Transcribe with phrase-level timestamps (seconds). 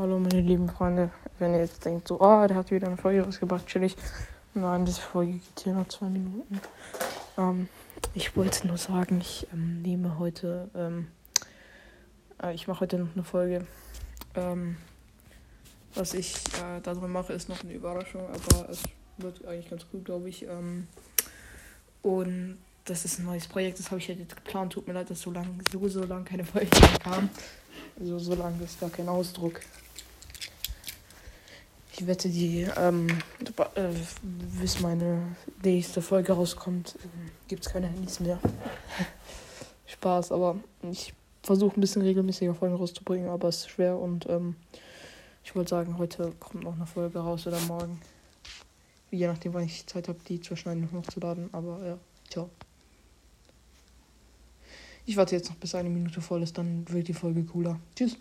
[0.00, 3.22] Hallo meine lieben Freunde, wenn ihr jetzt denkt, so, oh, der hat wieder eine Folge
[3.22, 3.96] rausgebracht, chillig.
[4.54, 6.58] Nein, diese Folge geht hier noch zwei Minuten.
[7.36, 7.68] Ähm,
[8.14, 11.08] ich wollte nur sagen, ich ähm, nehme heute, ähm,
[12.42, 13.66] äh, ich mache heute noch eine Folge.
[14.36, 14.78] Ähm,
[15.94, 18.82] was ich äh, darüber mache, ist noch eine Überraschung, aber es
[19.18, 20.44] wird eigentlich ganz gut, glaube ich.
[20.44, 20.86] Ähm,
[22.00, 22.56] und
[22.90, 24.72] das ist ein neues Projekt, das habe ich jetzt geplant.
[24.72, 27.30] Tut mir leid, dass so lange, so, so lange keine Folge mehr kam.
[28.02, 29.60] So, so lange ist gar kein Ausdruck.
[31.92, 33.06] Ich wette, die, ähm,
[33.74, 33.88] äh,
[34.60, 37.08] bis meine nächste Folge rauskommt, äh,
[37.46, 38.40] gibt es keine Handys mehr.
[39.86, 40.56] Spaß, aber
[40.90, 44.56] ich versuche ein bisschen regelmäßiger Folgen rauszubringen, aber es ist schwer und ähm,
[45.44, 48.00] ich wollte sagen, heute kommt noch eine Folge raus oder morgen.
[49.10, 51.98] Je nachdem, wann ich Zeit habe, die zu schneiden und hochzuladen, aber ja,
[52.28, 52.50] ciao.
[55.06, 57.80] Ich warte jetzt noch bis eine Minute voll ist, dann wird die Folge cooler.
[57.96, 58.16] Tschüss.